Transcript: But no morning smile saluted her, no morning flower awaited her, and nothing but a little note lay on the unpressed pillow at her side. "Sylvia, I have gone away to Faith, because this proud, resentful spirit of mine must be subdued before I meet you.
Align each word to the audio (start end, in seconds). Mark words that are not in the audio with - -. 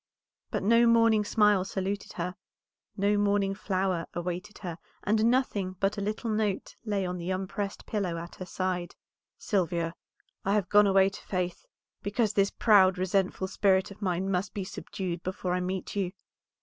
But 0.49 0.63
no 0.63 0.87
morning 0.87 1.23
smile 1.23 1.63
saluted 1.63 2.13
her, 2.13 2.35
no 2.97 3.19
morning 3.19 3.53
flower 3.53 4.07
awaited 4.15 4.57
her, 4.65 4.79
and 5.03 5.25
nothing 5.25 5.73
but 5.79 5.95
a 5.95 6.01
little 6.01 6.31
note 6.31 6.75
lay 6.83 7.05
on 7.05 7.19
the 7.19 7.29
unpressed 7.29 7.85
pillow 7.85 8.17
at 8.17 8.33
her 8.37 8.45
side. 8.47 8.95
"Sylvia, 9.37 9.93
I 10.43 10.53
have 10.55 10.69
gone 10.69 10.87
away 10.87 11.09
to 11.09 11.21
Faith, 11.21 11.67
because 12.01 12.33
this 12.33 12.49
proud, 12.49 12.97
resentful 12.97 13.47
spirit 13.47 13.91
of 13.91 14.01
mine 14.01 14.31
must 14.31 14.55
be 14.55 14.63
subdued 14.63 15.21
before 15.21 15.53
I 15.53 15.59
meet 15.59 15.95
you. 15.95 16.13